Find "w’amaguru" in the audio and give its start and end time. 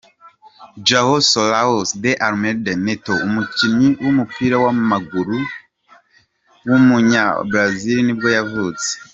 4.63-5.37